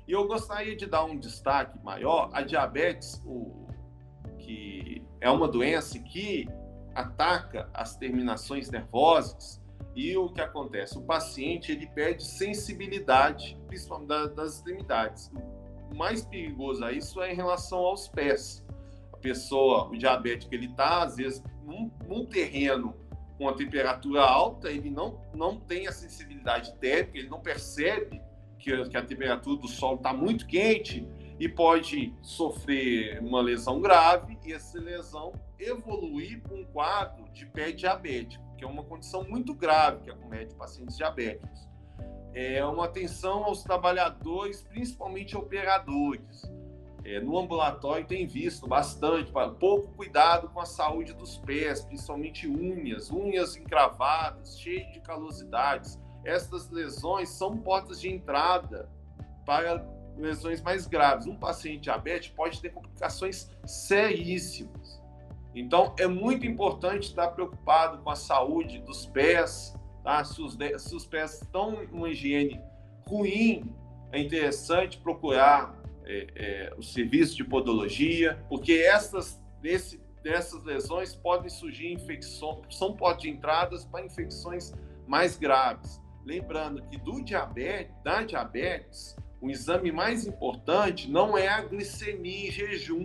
E 0.05 0.11
eu 0.11 0.27
gostaria 0.27 0.75
de 0.75 0.85
dar 0.85 1.05
um 1.05 1.17
destaque 1.17 1.79
maior: 1.81 2.29
a 2.33 2.41
diabetes, 2.41 3.21
o, 3.25 3.65
que 4.37 5.01
é 5.21 5.29
uma 5.29 5.47
doença 5.47 5.97
que 5.99 6.49
ataca 6.93 7.69
as 7.73 7.95
terminações 7.95 8.69
nervosas. 8.69 9.63
E 9.95 10.17
o 10.17 10.27
que 10.27 10.41
acontece? 10.41 10.97
O 10.97 11.03
paciente 11.03 11.71
ele 11.71 11.87
perde 11.87 12.25
sensibilidade, 12.25 13.57
principalmente 13.67 14.33
das 14.33 14.55
extremidades. 14.55 15.31
O 15.91 15.95
mais 15.95 16.25
perigoso 16.25 16.83
a 16.83 16.91
isso 16.91 17.21
é 17.21 17.31
em 17.31 17.35
relação 17.35 17.79
aos 17.79 18.07
pés. 18.07 18.62
Pessoa, 19.23 19.87
o 19.87 19.97
diabético, 19.97 20.53
ele 20.53 20.67
está, 20.67 21.01
às 21.01 21.15
vezes, 21.15 21.41
num, 21.65 21.89
num 22.07 22.25
terreno 22.25 22.93
com 23.37 23.47
a 23.47 23.53
temperatura 23.53 24.21
alta, 24.21 24.69
ele 24.69 24.89
não, 24.89 25.19
não 25.33 25.59
tem 25.59 25.87
a 25.87 25.91
sensibilidade 25.91 26.73
térmica, 26.75 27.17
ele 27.17 27.29
não 27.29 27.39
percebe 27.39 28.21
que, 28.59 28.89
que 28.89 28.97
a 28.97 29.01
temperatura 29.01 29.59
do 29.59 29.67
solo 29.67 29.95
está 29.95 30.13
muito 30.13 30.45
quente 30.45 31.07
e 31.39 31.49
pode 31.49 32.13
sofrer 32.21 33.19
uma 33.21 33.41
lesão 33.41 33.81
grave 33.81 34.37
e 34.45 34.53
essa 34.53 34.79
lesão 34.79 35.33
evoluir 35.57 36.41
para 36.41 36.53
um 36.53 36.65
quadro 36.65 37.29
de 37.31 37.45
pé 37.45 37.71
diabético, 37.71 38.43
que 38.57 38.63
é 38.63 38.67
uma 38.67 38.83
condição 38.83 39.23
muito 39.23 39.53
grave 39.53 40.03
que 40.03 40.11
acomete 40.11 40.53
pacientes 40.55 40.97
diabéticos. 40.97 41.67
É 42.33 42.63
uma 42.65 42.85
atenção 42.85 43.43
aos 43.43 43.63
trabalhadores, 43.63 44.61
principalmente 44.63 45.37
operadores. 45.37 46.43
É, 47.05 47.19
no 47.19 47.37
ambulatório 47.37 48.05
tem 48.05 48.25
visto 48.25 48.65
bastante, 48.65 49.31
pouco 49.59 49.89
cuidado 49.89 50.47
com 50.49 50.61
a 50.61 50.65
saúde 50.65 51.13
dos 51.13 51.37
pés, 51.37 51.83
principalmente 51.83 52.47
unhas, 52.47 53.11
unhas 53.11 53.57
encravadas, 53.57 54.57
cheias 54.57 54.91
de 54.93 55.01
calosidades. 55.01 55.99
Essas 56.23 56.69
lesões 56.69 57.27
são 57.29 57.57
portas 57.57 57.99
de 57.99 58.09
entrada 58.09 58.89
para 59.45 59.85
lesões 60.17 60.61
mais 60.61 60.87
graves. 60.87 61.27
Um 61.27 61.35
paciente 61.35 61.81
diabético 61.81 62.37
pode 62.37 62.61
ter 62.61 62.69
complicações 62.69 63.51
seríssimas. 63.65 65.01
Então, 65.53 65.93
é 65.99 66.07
muito 66.07 66.45
importante 66.45 67.09
estar 67.09 67.27
preocupado 67.29 67.99
com 67.99 68.09
a 68.09 68.15
saúde 68.15 68.79
dos 68.79 69.05
pés, 69.05 69.75
tá? 70.03 70.23
se, 70.23 70.41
os, 70.41 70.57
se 70.79 70.95
os 70.95 71.05
pés 71.05 71.41
estão 71.41 71.83
em 71.83 71.87
uma 71.87 72.09
higiene 72.09 72.61
ruim, 73.05 73.75
é 74.11 74.19
interessante 74.19 74.97
procurar 74.97 75.82
é, 76.05 76.27
é, 76.35 76.73
o 76.77 76.83
serviço 76.83 77.35
de 77.35 77.43
podologia, 77.43 78.43
porque 78.49 78.73
essas, 78.73 79.41
dessas 80.23 80.63
lesões 80.63 81.15
podem 81.15 81.49
surgir 81.49 81.91
infecções, 81.91 82.59
são 82.69 82.95
portas 82.95 83.23
de 83.23 83.29
entradas 83.29 83.85
para 83.85 84.05
infecções 84.05 84.71
mais 85.07 85.35
graves. 85.37 85.99
Lembrando 86.25 86.81
que 86.83 86.97
do 86.97 87.21
diabetes, 87.21 87.93
da 88.03 88.23
diabetes, 88.23 89.15
o 89.41 89.49
exame 89.49 89.91
mais 89.91 90.25
importante 90.25 91.11
não 91.11 91.37
é 91.37 91.49
a 91.49 91.61
glicemia 91.61 92.47
em 92.47 92.51
jejum, 92.51 93.03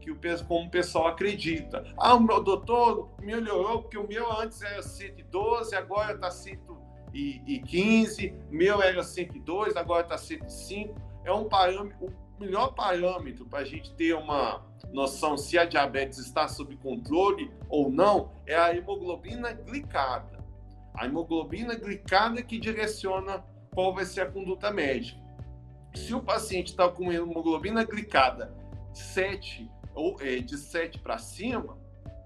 que 0.00 0.10
o, 0.10 0.18
como 0.46 0.66
o 0.66 0.70
pessoal 0.70 1.08
acredita. 1.08 1.84
Ah, 1.98 2.14
o 2.14 2.20
meu 2.20 2.42
doutor 2.42 3.10
melhorou, 3.20 3.82
porque 3.82 3.98
o 3.98 4.08
meu 4.08 4.32
antes 4.32 4.62
era 4.62 4.82
112, 4.82 5.74
agora 5.74 6.14
está 6.14 6.30
115, 6.30 8.34
meu 8.50 8.80
era 8.80 9.02
102, 9.02 9.76
agora 9.76 10.04
está 10.04 10.16
105. 10.16 11.07
É 11.28 11.32
um 11.32 11.44
parâmetro, 11.46 12.06
o 12.06 12.40
melhor 12.40 12.68
parâmetro 12.68 13.44
para 13.44 13.58
a 13.58 13.64
gente 13.64 13.92
ter 13.96 14.14
uma 14.14 14.64
noção 14.90 15.36
se 15.36 15.58
a 15.58 15.66
diabetes 15.66 16.18
está 16.18 16.48
sob 16.48 16.74
controle 16.78 17.52
ou 17.68 17.90
não 17.90 18.32
é 18.46 18.56
a 18.56 18.74
hemoglobina 18.74 19.52
glicada. 19.52 20.42
A 20.94 21.04
hemoglobina 21.04 21.74
glicada 21.74 22.42
que 22.42 22.58
direciona 22.58 23.44
qual 23.74 23.94
vai 23.94 24.06
ser 24.06 24.22
a 24.22 24.30
conduta 24.30 24.70
médica. 24.70 25.20
Se 25.94 26.14
o 26.14 26.22
paciente 26.22 26.68
está 26.68 26.88
com 26.88 27.12
hemoglobina 27.12 27.84
glicada 27.84 28.56
7 28.94 29.70
ou 29.94 30.16
é, 30.22 30.36
de 30.38 30.56
7 30.56 30.98
para 30.98 31.18
cima, 31.18 31.76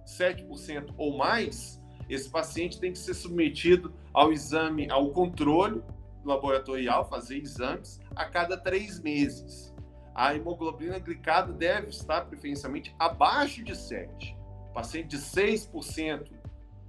7% 0.06 0.94
ou 0.96 1.16
mais, 1.16 1.82
esse 2.08 2.30
paciente 2.30 2.78
tem 2.78 2.92
que 2.92 2.98
ser 3.00 3.14
submetido 3.14 3.92
ao 4.14 4.32
exame, 4.32 4.88
ao 4.88 5.10
controle 5.10 5.82
laboratorial, 6.26 7.08
fazer 7.08 7.38
exames 7.38 8.00
a 8.14 8.24
cada 8.24 8.56
três 8.56 9.00
meses. 9.00 9.72
A 10.14 10.34
hemoglobina 10.34 10.98
glicada 10.98 11.52
deve 11.52 11.88
estar 11.88 12.26
preferencialmente 12.26 12.94
abaixo 12.98 13.64
de 13.64 13.74
7. 13.74 14.36
Paciente 14.74 15.08
de 15.08 15.18
6% 15.18 16.30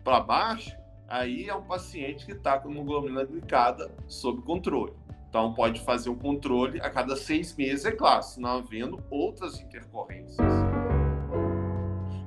para 0.03 0.19
baixo, 0.19 0.77
aí 1.07 1.47
é 1.47 1.55
um 1.55 1.63
paciente 1.63 2.25
que 2.25 2.33
está 2.33 2.59
com 2.59 2.69
hemoglobina 2.69 3.23
glicada 3.23 3.95
sob 4.07 4.41
controle. 4.41 4.93
Então, 5.33 5.51
pode 5.51 5.81
fazer 5.81 6.11
o 6.11 6.15
controle 6.15 6.79
a 6.79 6.91
cada 6.91 7.15
seis 7.15 7.55
meses, 7.55 7.85
é 7.85 7.91
claro, 7.91 8.23
não 8.37 8.57
havendo 8.59 9.03
outras 9.09 9.59
intercorrências. 9.59 10.37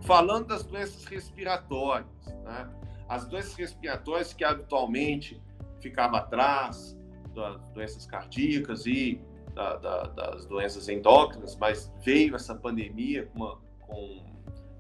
Falando 0.03 0.49
das 0.49 0.65
doenças 0.65 1.05
respiratórias, 1.05 2.09
né? 2.43 2.69
as 3.09 3.25
doenças 3.29 3.55
respiratórias 3.55 4.33
que 4.33 4.43
habitualmente 4.43 5.41
ficavam 5.89 6.19
atrás 6.19 6.99
das 7.35 7.71
doenças 7.71 8.07
cardíacas 8.07 8.87
e 8.87 9.21
da, 9.55 9.77
da, 9.77 10.03
das 10.09 10.47
doenças 10.47 10.89
endócrinas, 10.89 11.57
mas 11.57 11.93
veio 12.05 12.35
essa 12.35 12.55
pandemia 12.55 13.27
com, 13.27 13.39
uma, 13.39 13.59
com 13.81 14.23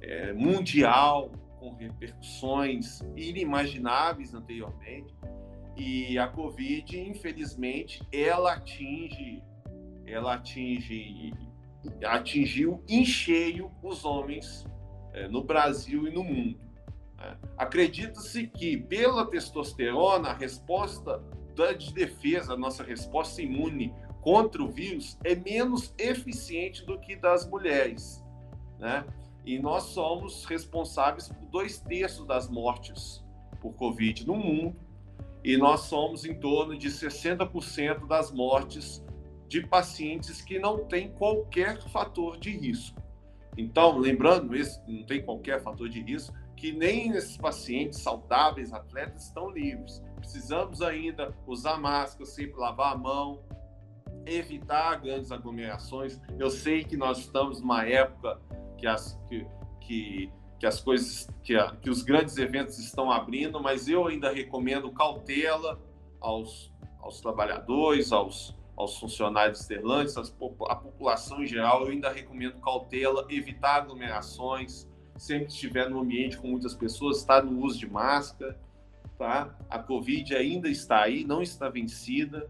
é, 0.02 0.32
mundial, 0.32 1.30
com 1.58 1.75
repercussões 1.75 3.00
inimagináveis 3.16 4.34
anteriormente. 4.34 5.14
E 5.76 6.18
a 6.18 6.26
Covid, 6.26 6.98
infelizmente, 6.98 8.02
ela 8.12 8.54
atinge, 8.54 9.42
ela 10.06 10.34
atinge, 10.34 11.32
atingiu 12.04 12.82
em 12.88 13.04
cheio 13.04 13.70
os 13.82 14.04
homens 14.04 14.66
é, 15.12 15.28
no 15.28 15.44
Brasil 15.44 16.08
e 16.08 16.10
no 16.10 16.25
mundo. 16.25 16.65
Né? 17.16 17.37
Acredita-se 17.56 18.46
que 18.46 18.76
pela 18.76 19.26
testosterona 19.26 20.30
a 20.30 20.35
resposta 20.35 21.23
de 21.78 21.92
defesa, 21.94 22.52
a 22.52 22.56
nossa 22.56 22.85
resposta 22.85 23.40
imune 23.40 23.94
contra 24.20 24.62
o 24.62 24.68
vírus 24.68 25.16
é 25.25 25.35
menos 25.35 25.94
eficiente 25.96 26.85
do 26.85 26.99
que 26.99 27.16
das 27.16 27.49
mulheres, 27.49 28.23
né? 28.78 29.06
E 29.44 29.58
nós 29.58 29.85
somos 29.85 30.44
responsáveis 30.44 31.28
por 31.28 31.46
dois 31.46 31.78
terços 31.78 32.26
das 32.26 32.49
mortes 32.50 33.25
por 33.61 33.73
Covid 33.75 34.26
no 34.26 34.37
mundo 34.37 34.76
e 35.44 35.56
nós 35.56 35.82
somos 35.82 36.25
em 36.25 36.35
torno 36.35 36.76
de 36.76 36.88
60% 36.88 38.06
das 38.08 38.32
mortes 38.32 39.02
de 39.46 39.64
pacientes 39.64 40.42
que 40.42 40.58
não 40.58 40.85
têm 40.85 41.08
qualquer 41.12 41.80
fator 41.90 42.37
de 42.37 42.50
risco. 42.50 43.00
Então, 43.56 43.96
lembrando, 43.96 44.56
esse 44.56 44.80
não 44.88 45.04
tem 45.04 45.23
qualquer 45.23 45.62
fator 45.62 45.88
de 45.88 46.02
risco, 46.02 46.37
que 46.56 46.72
nem 46.72 47.10
esses 47.10 47.36
pacientes 47.36 48.00
saudáveis, 48.00 48.72
atletas, 48.72 49.25
estão 49.25 49.50
livres. 49.50 50.02
Precisamos 50.16 50.80
ainda 50.80 51.36
usar 51.46 51.78
máscara, 51.78 52.25
sempre 52.25 52.58
lavar 52.58 52.94
a 52.94 52.96
mão, 52.96 53.44
evitar 54.25 54.96
grandes 55.00 55.30
aglomerações. 55.30 56.18
Eu 56.38 56.50
sei 56.50 56.82
que 56.82 56.96
nós 56.96 57.18
estamos 57.18 57.60
numa 57.60 57.86
época 57.86 58.40
que 58.78 58.86
as, 58.86 59.20
que, 59.28 59.46
que, 59.80 60.32
que 60.58 60.66
as 60.66 60.80
coisas, 60.80 61.28
que, 61.42 61.54
a, 61.54 61.76
que 61.76 61.90
os 61.90 62.02
grandes 62.02 62.36
eventos 62.38 62.78
estão 62.78 63.12
abrindo, 63.12 63.60
mas 63.62 63.86
eu 63.86 64.06
ainda 64.06 64.32
recomendo 64.32 64.90
cautela 64.90 65.78
aos, 66.20 66.72
aos 66.98 67.20
trabalhadores, 67.20 68.12
aos, 68.12 68.56
aos 68.76 68.98
funcionários 68.98 69.60
exterlantes, 69.60 70.16
a 70.16 70.75
população 70.75 71.42
em 71.42 71.46
geral, 71.46 71.82
eu 71.82 71.92
ainda 71.92 72.10
recomendo 72.10 72.58
cautela, 72.60 73.26
evitar 73.28 73.76
aglomerações, 73.76 74.88
sempre 75.18 75.46
que 75.46 75.52
estiver 75.52 75.88
no 75.88 76.00
ambiente 76.00 76.37
com 76.37 76.49
muitas 76.49 76.75
pessoas, 76.75 77.18
estar 77.18 77.42
no 77.42 77.61
uso 77.62 77.78
de 77.78 77.88
máscara, 77.88 78.58
tá? 79.18 79.54
A 79.68 79.78
Covid 79.78 80.35
ainda 80.35 80.68
está 80.68 81.02
aí, 81.02 81.25
não 81.25 81.42
está 81.42 81.68
vencida. 81.68 82.49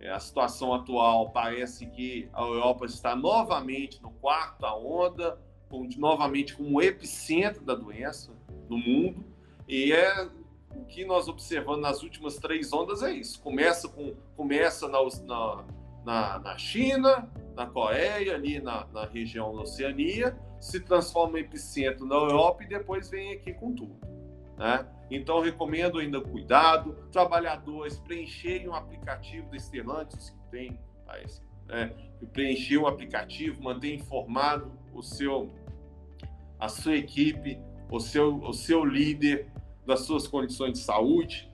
É, 0.00 0.10
a 0.10 0.20
situação 0.20 0.74
atual 0.74 1.30
parece 1.30 1.86
que 1.86 2.28
a 2.32 2.42
Europa 2.42 2.84
está 2.86 3.16
novamente 3.16 4.02
no 4.02 4.10
quarto 4.10 4.64
onda, 4.66 5.38
com, 5.68 5.88
novamente 5.96 6.54
como 6.54 6.80
epicentro 6.80 7.64
da 7.64 7.74
doença 7.74 8.32
no 8.68 8.76
mundo, 8.76 9.24
e 9.66 9.92
é 9.92 10.28
o 10.74 10.84
que 10.84 11.04
nós 11.04 11.28
observamos 11.28 11.80
nas 11.80 12.02
últimas 12.02 12.36
três 12.36 12.72
ondas 12.72 13.02
é 13.02 13.12
isso. 13.12 13.40
Começa, 13.40 13.88
com, 13.88 14.14
começa 14.36 14.88
na, 14.88 14.98
na, 16.04 16.38
na 16.38 16.58
China, 16.58 17.30
na 17.54 17.66
Coreia, 17.66 18.34
ali 18.34 18.60
na, 18.60 18.86
na 18.92 19.06
região 19.06 19.54
da 19.54 19.62
Oceania, 19.62 20.36
se 20.60 20.80
transforma 20.80 21.38
em 21.38 21.42
epicentro 21.42 22.06
na 22.06 22.16
Europa 22.16 22.64
e 22.64 22.68
depois 22.68 23.08
vem 23.08 23.32
aqui 23.32 23.52
com 23.52 23.72
tudo. 23.72 23.96
Né? 24.56 24.86
Então, 25.10 25.40
recomendo 25.40 25.98
ainda 25.98 26.20
cuidado. 26.20 26.94
Trabalhadores, 27.12 27.98
preencherem 27.98 28.68
o 28.68 28.74
aplicativo 28.74 29.50
da 29.50 29.58
Stellantis, 29.58 30.30
que 30.30 30.50
tem 30.50 30.78
né? 31.66 31.92
preencher 32.32 32.78
o 32.78 32.86
aplicativo, 32.86 33.62
manter 33.62 33.94
informado 33.94 34.72
o 34.92 35.02
seu, 35.02 35.52
a 36.58 36.68
sua 36.68 36.96
equipe, 36.96 37.58
o 37.90 38.00
seu, 38.00 38.36
o 38.36 38.52
seu 38.52 38.84
líder 38.84 39.52
das 39.86 40.00
suas 40.00 40.26
condições 40.26 40.72
de 40.72 40.78
saúde. 40.78 41.50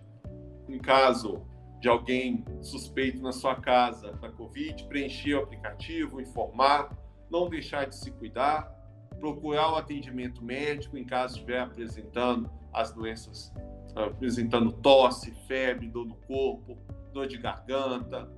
Em 0.68 0.78
caso 0.78 1.42
de 1.80 1.88
alguém 1.88 2.44
suspeito 2.60 3.22
na 3.22 3.32
sua 3.32 3.56
casa 3.56 4.12
da 4.12 4.30
Covid, 4.30 4.84
preencher 4.84 5.34
o 5.34 5.42
aplicativo, 5.42 6.20
informar, 6.20 6.94
não 7.30 7.48
deixar 7.48 7.86
de 7.86 7.96
se 7.96 8.10
cuidar, 8.10 8.70
procurar 9.18 9.72
o 9.72 9.76
atendimento 9.76 10.44
médico 10.44 10.98
em 10.98 11.04
caso 11.04 11.36
estiver 11.36 11.60
apresentando 11.60 12.50
as 12.72 12.92
doenças, 12.92 13.52
apresentando 13.96 14.72
tosse, 14.72 15.32
febre, 15.46 15.88
dor 15.88 16.06
no 16.06 16.16
corpo, 16.16 16.76
dor 17.12 17.26
de 17.26 17.38
garganta. 17.38 18.30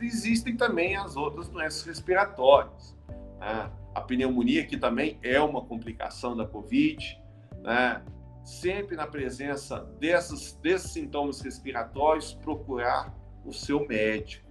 Existem 0.00 0.54
também 0.54 0.96
as 0.96 1.16
outras 1.16 1.48
doenças 1.48 1.82
respiratórias. 1.84 2.94
Né? 3.38 3.70
A 3.94 4.00
pneumonia, 4.02 4.66
que 4.66 4.76
também 4.76 5.18
é 5.22 5.40
uma 5.40 5.64
complicação 5.64 6.36
da 6.36 6.46
Covid, 6.46 7.18
né? 7.62 8.02
Sempre 8.44 8.94
na 8.94 9.06
presença 9.06 9.80
dessas, 9.98 10.52
desses 10.62 10.92
sintomas 10.92 11.40
respiratórios, 11.40 12.34
procurar 12.34 13.12
o 13.44 13.52
seu 13.52 13.86
médico. 13.88 14.44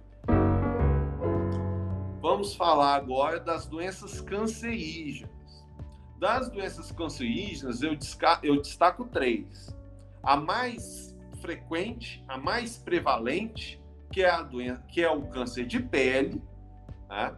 Vamos 2.20 2.54
falar 2.54 2.96
agora 2.96 3.38
das 3.38 3.66
doenças 3.66 4.20
cancerígenas. 4.20 5.32
Das 6.18 6.48
doenças 6.50 6.90
cancerígenas, 6.90 7.82
eu, 7.82 7.96
eu 8.42 8.60
destaco 8.60 9.04
três. 9.04 9.76
A 10.22 10.36
mais 10.36 11.14
frequente, 11.40 12.24
a 12.26 12.38
mais 12.38 12.78
prevalente, 12.78 13.80
que 14.10 14.22
é, 14.22 14.30
a 14.30 14.42
doença, 14.42 14.82
que 14.88 15.02
é 15.02 15.10
o 15.10 15.22
câncer 15.28 15.66
de 15.66 15.80
pele, 15.80 16.42
né? 17.08 17.36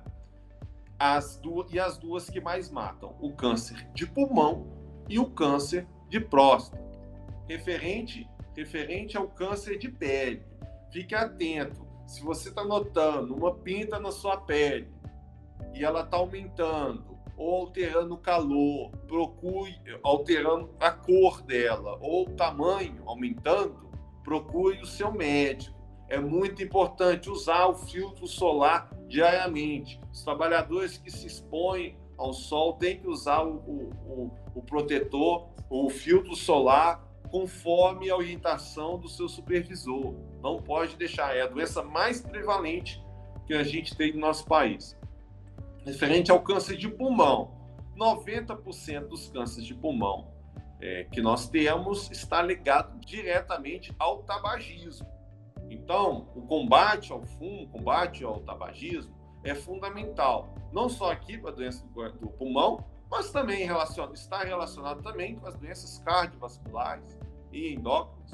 as 0.99 1.37
duas, 1.37 1.73
e 1.73 1.79
as 1.79 1.99
duas 1.99 2.31
que 2.31 2.41
mais 2.41 2.71
matam, 2.71 3.17
o 3.21 3.33
câncer 3.33 3.89
de 3.93 4.07
pulmão 4.07 4.67
e 5.09 5.19
o 5.19 5.27
câncer 5.27 5.87
de 6.09 6.21
próstata. 6.21 6.85
Referente, 7.49 8.29
referente 8.57 9.17
ao 9.17 9.29
câncer 9.29 9.79
de 9.79 9.89
pele. 9.89 10.43
Fique 10.91 11.15
atento. 11.15 11.87
Se 12.07 12.23
você 12.23 12.49
está 12.49 12.65
notando 12.65 13.35
uma 13.35 13.55
pinta 13.55 13.99
na 13.99 14.13
sua 14.13 14.37
pele 14.37 14.89
e 15.75 15.85
ela 15.85 16.03
está 16.03 16.17
aumentando 16.17 17.17
ou 17.37 17.63
alterando 17.63 18.15
o 18.15 18.19
calor, 18.19 18.91
procure 19.07 19.79
alterando 20.03 20.75
a 20.81 20.91
cor 20.91 21.43
dela 21.43 21.99
ou 22.01 22.23
o 22.23 22.31
tamanho 22.31 23.03
aumentando, 23.05 23.91
procure 24.25 24.81
o 24.81 24.87
seu 24.87 25.13
médico. 25.13 25.77
É 26.09 26.19
muito 26.19 26.63
importante 26.63 27.29
usar 27.29 27.67
o 27.67 27.75
filtro 27.75 28.27
solar 28.27 28.89
diariamente. 29.09 30.01
Os 30.13 30.23
trabalhadores 30.23 30.97
que 30.97 31.11
se 31.11 31.27
expõem 31.27 31.99
ao 32.17 32.33
sol 32.33 32.75
têm 32.75 33.01
que 33.01 33.09
usar 33.09 33.43
o, 33.43 33.57
o, 33.57 34.31
o 34.55 34.63
protetor 34.63 35.49
o 35.69 35.89
filtro 35.91 36.35
solar 36.35 37.05
conforme 37.31 38.09
a 38.11 38.17
orientação 38.17 38.99
do 38.99 39.09
seu 39.09 39.29
supervisor. 39.29 40.15
Não 40.43 40.63
pode 40.63 40.97
deixar, 40.97 41.37
é 41.37 41.43
a 41.43 41.47
doença 41.47 41.83
mais 41.83 42.21
prevalente 42.21 43.03
que 43.47 43.55
a 43.55 43.63
gente 43.63 43.97
tem 43.97 44.13
no 44.13 44.21
nosso 44.21 44.47
país. 44.47 44.97
Referente 45.85 46.31
ao 46.31 46.41
câncer 46.41 46.77
de 46.77 46.89
pulmão, 46.89 47.55
90% 47.97 49.09
dos 49.09 49.29
cânceres 49.29 49.67
de 49.67 49.75
pulmão 49.75 50.35
é, 50.81 51.05
que 51.05 51.21
nós 51.21 51.49
temos 51.49 52.11
está 52.11 52.43
ligado 52.43 52.99
diretamente 53.01 53.95
ao 53.99 54.23
tabagismo. 54.23 55.07
Então, 55.71 56.29
o 56.35 56.43
combate 56.43 57.13
ao 57.13 57.25
fumo, 57.25 57.69
combate 57.69 58.25
ao 58.25 58.41
tabagismo 58.41 59.15
é 59.43 59.55
fundamental, 59.55 60.55
não 60.73 60.89
só 60.89 61.13
aqui 61.13 61.39
para 61.39 61.51
a 61.51 61.55
doença 61.55 61.87
do 62.21 62.29
pulmão, 62.29 62.85
mas 63.11 63.31
também 63.31 63.65
relaciona, 63.65 64.13
está 64.13 64.43
relacionado 64.43 65.03
também 65.03 65.37
com 65.37 65.47
as 65.47 65.57
doenças 65.57 65.99
cardiovasculares 66.05 67.19
e 67.53 67.75
endócrinas. 67.75 68.33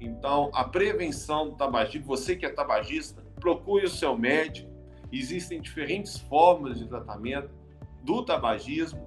Então, 0.00 0.50
a 0.52 0.64
prevenção 0.64 1.50
do 1.50 1.56
tabagismo, 1.56 2.06
você 2.06 2.36
que 2.36 2.46
é 2.46 2.48
tabagista, 2.48 3.22
procure 3.38 3.84
o 3.84 3.90
seu 3.90 4.16
médico. 4.16 4.70
Existem 5.12 5.60
diferentes 5.60 6.18
formas 6.18 6.78
de 6.78 6.88
tratamento 6.88 7.50
do 8.02 8.24
tabagismo, 8.24 9.00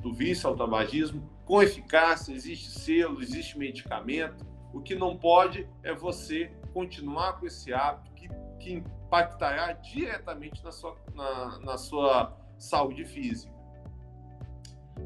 do 0.00 0.12
vício 0.12 0.48
ao 0.48 0.56
tabagismo, 0.56 1.30
com 1.44 1.62
eficácia, 1.62 2.32
existe 2.32 2.70
selo, 2.70 3.22
existe 3.22 3.58
medicamento. 3.58 4.44
O 4.72 4.80
que 4.80 4.94
não 4.94 5.16
pode 5.16 5.68
é 5.82 5.94
você 5.94 6.50
continuar 6.72 7.38
com 7.38 7.46
esse 7.46 7.72
hábito 7.72 8.12
que, 8.14 8.28
que 8.58 8.72
impactará 8.72 9.72
diretamente 9.72 10.62
na 10.64 10.72
sua, 10.72 10.96
na, 11.14 11.58
na 11.60 11.78
sua 11.78 12.36
saúde 12.58 13.04
física 13.04 13.61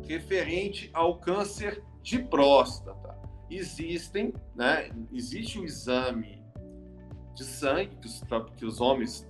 referente 0.04 0.90
ao 0.92 1.18
câncer 1.18 1.82
de 2.02 2.18
próstata. 2.18 3.16
Existem, 3.50 4.34
né, 4.54 4.90
existe 5.12 5.58
o 5.58 5.64
exame 5.64 6.44
de 7.34 7.44
sangue 7.44 7.96
que 7.96 8.06
os, 8.06 8.24
que 8.56 8.64
os 8.64 8.80
homens, 8.80 9.28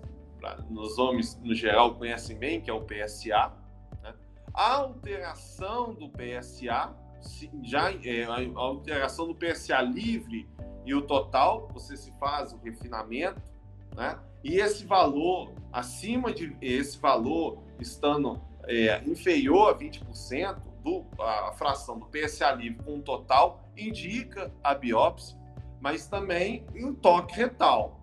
nos 0.71 0.99
homens 0.99 1.39
no 1.43 1.55
geral 1.55 1.97
conhecem 1.97 2.39
bem, 2.39 2.61
que 2.61 2.71
é 2.71 2.73
o 2.73 2.81
PSA. 2.81 3.53
Né? 4.03 4.15
A 4.55 4.75
alteração 4.75 5.93
do 5.95 6.09
PSA, 6.09 6.95
já 7.63 7.93
é, 7.93 8.25
a 8.25 8.59
alteração 8.59 9.27
do 9.27 9.35
PSA 9.35 9.81
livre 9.83 10.49
e 10.85 10.95
o 10.95 11.03
total, 11.03 11.69
você 11.73 11.97
se 11.97 12.13
faz 12.19 12.53
o 12.53 12.59
refinamento, 12.59 13.43
né? 13.95 14.19
E 14.45 14.61
esse 14.61 14.85
valor, 14.85 15.53
acima 15.73 16.33
de 16.33 16.57
esse 16.61 16.97
valor, 16.99 17.59
estando 17.81 18.41
é, 18.67 19.03
inferior 19.07 19.71
a 19.71 19.79
20%, 19.79 20.57
do, 20.83 21.05
a 21.21 21.53
fração 21.53 21.99
do 21.99 22.07
PSA 22.07 22.53
livre 22.53 22.83
com 22.85 22.99
o 22.99 23.03
total, 23.03 23.69
indica 23.77 24.53
a 24.63 24.75
biópsia, 24.75 25.37
mas 25.81 26.07
também 26.07 26.65
o 26.81 26.95
toque 26.95 27.35
retal. 27.35 28.01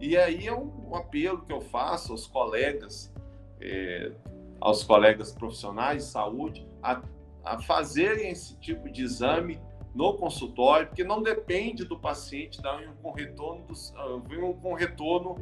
E 0.00 0.16
aí 0.16 0.48
é 0.48 0.52
um 0.52 0.94
apelo 0.94 1.42
que 1.42 1.52
eu 1.52 1.60
faço 1.60 2.12
aos 2.12 2.26
colegas, 2.26 3.12
é, 3.60 4.12
aos 4.60 4.82
colegas 4.82 5.32
profissionais 5.32 6.04
de 6.04 6.10
saúde, 6.10 6.68
a, 6.82 7.00
a 7.44 7.60
fazerem 7.60 8.30
esse 8.30 8.58
tipo 8.58 8.90
de 8.90 9.02
exame 9.02 9.60
no 9.94 10.14
consultório, 10.14 10.88
porque 10.88 11.04
não 11.04 11.22
depende 11.22 11.84
do 11.84 11.98
paciente 11.98 12.60
dar 12.60 12.80
um 13.02 13.12
retorno 13.12 13.64
dos, 13.66 13.94
um 14.28 14.52
com 14.54 14.74
retorno 14.74 15.36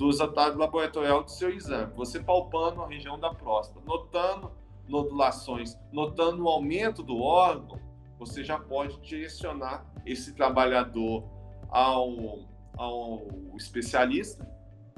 dos 0.00 0.18
resultados 0.18 0.56
laboratoriais 0.56 1.24
do 1.24 1.30
seu 1.30 1.50
exame. 1.50 1.92
Você 1.94 2.20
palpando 2.20 2.80
a 2.80 2.88
região 2.88 3.20
da 3.20 3.34
próstata, 3.34 3.84
notando 3.84 4.50
nodulações, 4.88 5.78
notando 5.92 6.44
o 6.44 6.48
aumento 6.48 7.02
do 7.02 7.20
órgão, 7.20 7.78
você 8.18 8.42
já 8.42 8.58
pode 8.58 8.98
direcionar 9.02 9.84
esse 10.06 10.34
trabalhador 10.34 11.28
ao, 11.68 12.46
ao 12.78 13.26
especialista, 13.56 14.50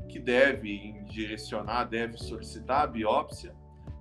que 0.09 0.21
deve 0.21 0.93
direcionar, 1.09 1.85
deve 1.85 2.17
solicitar 2.17 2.83
a 2.83 2.87
biópsia 2.87 3.53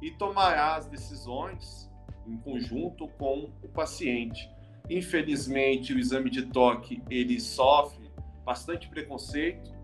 e 0.03 0.11
tomará 0.11 0.75
as 0.75 0.85
decisões 0.85 1.89
em 2.27 2.37
conjunto 2.37 3.07
com 3.17 3.49
o 3.63 3.67
paciente. 3.67 4.47
Infelizmente, 4.87 5.93
o 5.93 5.99
exame 5.99 6.29
de 6.29 6.43
toque 6.43 7.01
ele 7.09 7.39
sofre 7.39 8.11
bastante 8.45 8.87
preconceito 8.87 9.80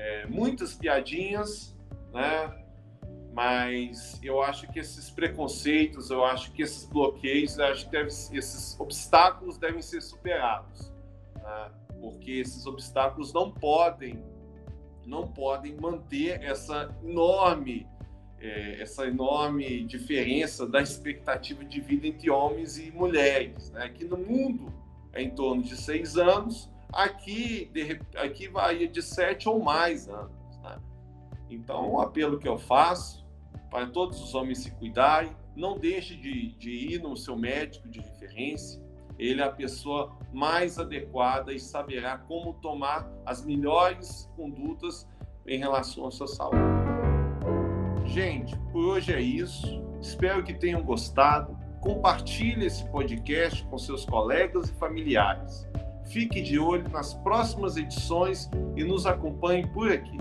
é, 0.00 0.26
muitas 0.26 0.74
piadinhas, 0.74 1.76
né? 2.12 2.56
Mas 3.32 4.18
eu 4.22 4.42
acho 4.42 4.66
que 4.72 4.80
esses 4.80 5.08
preconceitos, 5.10 6.10
eu 6.10 6.24
acho 6.24 6.50
que 6.52 6.62
esses 6.62 6.84
bloqueios, 6.84 7.56
eu 7.58 7.66
acho 7.66 7.84
que 7.84 7.92
deve, 7.92 8.08
esses 8.08 8.78
obstáculos 8.80 9.56
devem 9.56 9.80
ser 9.82 10.00
superados, 10.00 10.92
né? 11.36 11.70
porque 12.00 12.32
esses 12.32 12.66
obstáculos 12.66 13.32
não 13.32 13.52
podem, 13.52 14.24
não 15.06 15.28
podem 15.28 15.76
manter 15.76 16.42
essa 16.42 16.92
enorme 17.04 17.86
é, 18.40 18.80
essa 18.80 19.06
enorme 19.06 19.84
diferença 19.84 20.66
da 20.66 20.80
expectativa 20.80 21.62
de 21.62 21.78
vida 21.78 22.06
entre 22.06 22.30
homens 22.30 22.78
e 22.78 22.90
mulheres, 22.90 23.70
né? 23.70 23.90
que 23.90 24.04
no 24.04 24.16
mundo 24.16 24.72
é 25.12 25.22
em 25.22 25.30
torno 25.30 25.62
de 25.62 25.76
seis 25.76 26.16
anos, 26.16 26.70
aqui, 26.92 27.70
de, 27.72 28.00
aqui 28.16 28.48
varia 28.48 28.88
de 28.88 29.02
sete 29.02 29.48
ou 29.48 29.62
mais 29.62 30.08
anos. 30.08 30.58
Né? 30.62 30.78
Então, 31.48 31.92
o 31.92 32.00
apelo 32.00 32.38
que 32.38 32.48
eu 32.48 32.58
faço 32.58 33.26
para 33.70 33.86
todos 33.86 34.20
os 34.20 34.34
homens 34.34 34.58
se 34.58 34.70
cuidarem, 34.72 35.32
não 35.54 35.78
deixe 35.78 36.16
de, 36.16 36.52
de 36.56 36.70
ir 36.70 37.00
no 37.00 37.16
seu 37.16 37.36
médico 37.36 37.88
de 37.88 38.00
referência, 38.00 38.82
ele 39.18 39.40
é 39.42 39.44
a 39.44 39.52
pessoa 39.52 40.16
mais 40.32 40.78
adequada 40.78 41.52
e 41.52 41.60
saberá 41.60 42.16
como 42.16 42.54
tomar 42.54 43.08
as 43.26 43.44
melhores 43.44 44.30
condutas 44.34 45.06
em 45.46 45.58
relação 45.58 46.06
à 46.06 46.10
sua 46.10 46.26
saúde. 46.26 46.56
Gente, 48.06 48.58
por 48.72 48.82
hoje 48.82 49.12
é 49.12 49.20
isso. 49.20 49.84
Espero 50.00 50.42
que 50.42 50.54
tenham 50.54 50.82
gostado. 50.82 51.56
Compartilhe 51.80 52.66
esse 52.66 52.84
podcast 52.90 53.64
com 53.66 53.78
seus 53.78 54.04
colegas 54.04 54.68
e 54.68 54.74
familiares. 54.74 55.69
Fique 56.10 56.42
de 56.42 56.58
olho 56.58 56.88
nas 56.88 57.14
próximas 57.14 57.76
edições 57.76 58.50
e 58.76 58.82
nos 58.82 59.06
acompanhe 59.06 59.64
por 59.68 59.92
aqui. 59.92 60.18